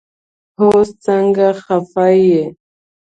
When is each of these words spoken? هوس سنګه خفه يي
هوس 0.59 0.89
سنګه 1.05 1.49
خفه 1.63 2.05
يي 2.25 2.43